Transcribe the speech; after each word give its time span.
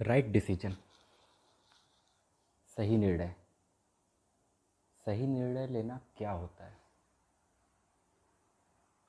Right 0.00 0.26
decision. 0.26 0.76
सही 2.76 2.96
निर्णय। 2.96 3.34
सही 5.06 5.26
निर्णय 5.26 5.66
लेना 5.66 6.00
क्या 6.16 6.30
होता 6.30 6.64
है? 6.64 6.78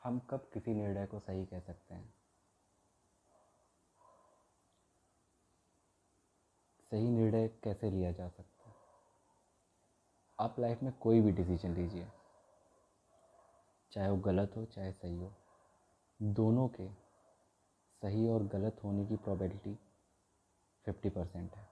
हम 0.04 0.20
कब 0.20 0.50
किसी 0.54 0.74
निर्णय 0.74 1.06
को 1.06 1.20
सही 1.20 1.46
कह 1.46 1.60
सकते 1.60 1.94
हैं? 1.94 2.14
सही 6.92 7.10
निर्णय 7.10 7.48
कैसे 7.48 7.92
लिया 7.92 8.12
जा 8.12 8.30
सकता 8.30 8.70
है? 8.70 8.76
आप 10.40 10.60
लाइफ 10.60 10.84
में 10.84 10.94
कोई 10.94 11.22
भी 11.22 11.32
डिसीज़न 11.32 11.74
लीजिए। 11.74 12.08
चाहे 13.92 14.10
वो 14.10 14.18
गलत 14.18 14.54
हो, 14.58 14.66
चाहे 14.66 14.92
सही 14.92 15.18
हो। 15.18 15.34
दोनों 16.22 16.68
के 16.68 16.90
सही 18.02 18.28
और 18.28 18.44
गलत 18.44 18.82
होने 18.84 19.06
की 19.06 19.16
प्रोबेबिलिटी 19.16 19.80
फिफ्टी 20.86 21.10
परसेंट 21.10 21.56
है। 21.56 21.68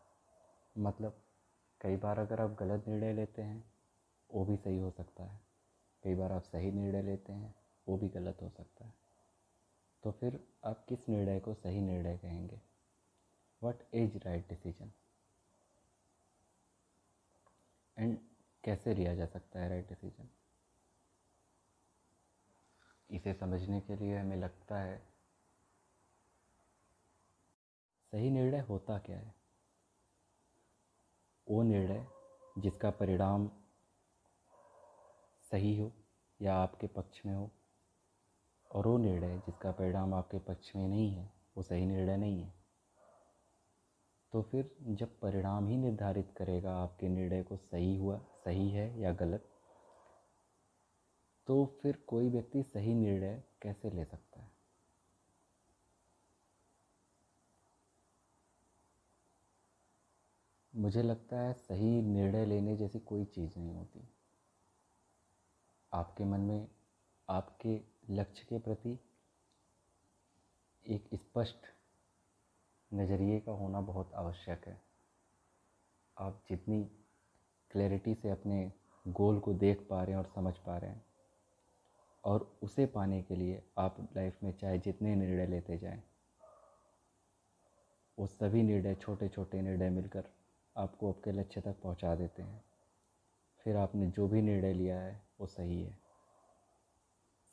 मतलब 0.78 1.22
कई 1.82 1.96
बार 1.96 2.20
अगर 2.20 2.42
आप 2.42 2.50
गलत 2.60 2.88
निर्णय 2.88 3.14
लेते 3.14 3.42
हैं, 3.42 3.72
वो 4.34 4.46
भी 4.46 4.58
सही 4.58 4.78
हो 4.78 4.92
सकता 4.92 5.24
है। 5.24 5.40
कई 6.04 6.16
बार 6.16 6.32
आप 6.32 6.42
सही 6.42 6.72
निर्णय 6.72 7.02
लेते 7.02 7.34
हैं, 7.34 7.56
वो 7.88 7.98
भी 7.98 8.10
गलत 8.10 8.38
हो 8.42 8.50
सकता 8.50 8.86
है। 8.86 8.94
तो 10.04 10.12
फिर 10.12 10.48
आप 10.64 10.86
किस 10.90 11.10
निर्णय 11.10 11.40
को 11.40 11.54
सही 11.54 11.82
निर्णय 11.82 12.18
कहेंगे? 12.18 12.62
What 13.64 13.76
is 13.94 14.18
right 14.18 14.50
decision 14.50 14.92
and 17.98 18.18
कैसे 18.64 18.94
लिया 18.94 19.16
जा 19.16 19.26
सकता 19.26 19.60
है 19.60 19.70
राइट 19.70 19.90
डिसीज़न 19.90 20.30
इसे 23.12 23.34
समझने 23.34 23.82
के 23.82 23.96
लिए 23.96 24.18
हमें 24.18 24.38
लगता 24.38 24.80
है 24.80 25.16
सही 28.13 28.30
निर्णय 28.30 28.60
होता 28.60 28.98
क्या 28.98 29.18
है? 29.18 29.36
वो 31.48 31.63
निर्णय 31.63 32.08
जिसका 32.58 32.90
परिणाम 32.90 33.49
सही 35.52 35.77
हो 35.77 35.91
या 36.41 36.55
आपके 36.55 36.88
पक्ष 36.88 37.22
में 37.26 37.36
हो, 37.36 37.52
और 38.72 38.88
वो 38.88 38.98
निर्णय 38.98 39.38
जिसका 39.38 39.72
परिणाम 39.72 40.14
आपके 40.14 40.40
पक्ष 40.40 40.76
में 40.76 40.88
नहीं 40.88 41.12
है, 41.12 41.34
वो 41.58 41.64
सही 41.64 41.86
निर्णय 41.86 42.18
नहीं 42.18 42.41
है। 42.41 42.54
तो 44.32 44.42
फिर 44.42 44.76
जब 44.82 45.20
परिणाम 45.20 45.68
ही 45.68 45.77
निर्धारित 45.77 46.34
करेगा 46.38 46.76
आपके 46.76 47.10
निर्णय 47.10 47.44
को 47.44 47.58
सही 47.58 47.98
हुआ, 47.98 48.20
सही 48.46 48.70
है 48.70 48.99
या 48.99 49.14
गलत 49.14 49.49
तो 51.48 51.66
फिर 51.82 52.04
कोई 52.08 52.30
व्यक्ति 52.30 52.64
सही 52.64 52.94
निर्णय 52.94 53.44
कैसे 53.62 53.90
ले 53.90 54.05
सकता 54.05 54.42
है? 54.42 54.57
मुझे 60.78 61.02
लगता 61.04 61.40
है 61.40 61.54
सही 61.54 62.02
निर्णय 62.02 62.46
लेने 62.46 62.76
जैसी 62.78 63.00
कोई 63.00 63.24
चीज़ 63.26 63.58
नहीं 63.60 63.74
होती। 63.76 64.08
आपके 65.92 66.24
मन 66.24 66.40
में, 66.40 66.68
आपके 67.30 67.80
लक्ष्य 68.09 68.46
के 68.50 68.59
प्रति 68.59 68.98
एक 70.86 71.09
स्पष्ट 71.16 71.66
नज़रिए 72.92 73.40
का 73.40 73.52
होना 73.52 73.81
बहुत 73.81 74.14
आवश्यक 74.14 74.68
है। 74.68 74.81
आप 76.18 76.44
जितनी 76.50 76.84
क्लैरिटी 77.72 78.16
से 78.16 78.30
अपने 78.30 78.72
गोल 79.06 79.40
को 79.40 79.53
देख 79.56 79.88
पा 79.90 80.03
रहे 80.03 80.12
हैं 80.12 80.20
और 80.20 80.31
समझ 80.36 80.53
पा 80.58 80.78
रहे 80.78 80.92
हैं 80.92 81.06
और 82.24 82.50
उसे 82.64 82.86
पाने 82.86 83.22
के 83.22 83.36
लिए 83.36 83.62
आप 83.78 83.98
लाइफ 84.18 84.44
में 84.44 84.52
चाहे 84.52 84.80
जितने 84.80 85.16
निर्णय 85.16 85.48
लेते 85.48 85.78
जाएँ, 85.78 86.03
वो 88.18 88.28
सभी 88.28 88.64
निर्णय 88.64 88.96
छोटे 88.96 89.28
छोटे 89.30 89.62
निर्णय 89.62 89.90
मिलकर 89.90 90.36
आपको 90.78 91.10
आपके 91.10 91.32
लक्ष्य 91.32 91.62
तक 91.62 91.76
पहुँचा 91.84 92.16
देते 92.16 92.42
हैं। 92.42 92.66
फिर 93.64 93.76
आपने 93.76 94.08
जो 94.08 94.28
भी 94.28 94.42
निर्णय 94.42 94.74
लिया 94.74 95.00
है, 95.00 95.28
वो 95.40 95.48
सही 95.48 95.84
है। 95.84 96.00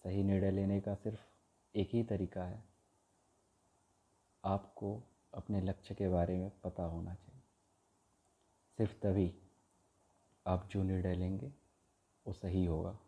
सही 0.05 0.23
निर्णय 0.23 0.51
लेने 0.51 0.81
का 0.81 0.95
सिर्फ़ 0.95 1.21
एक 1.75 1.89
ही 1.93 2.03
तरीका 2.03 2.45
है। 2.45 2.65
आपको 4.45 5.03
अपने 5.35 5.61
लक्ष्य 5.61 5.95
के 5.95 6.09
बारे 6.09 6.39
में 6.39 6.51
पता 6.65 6.83
होना 6.83 7.15
चाहिए। 7.15 7.43
सिर्फ़ 8.77 8.95
तभी 9.03 9.35
आप 10.47 10.69
जो 10.69 10.83
निर्णय 10.83 11.15
लेंगे, 11.15 11.53
वो 12.27 12.33
सही 12.33 12.65
होगा। 12.65 12.99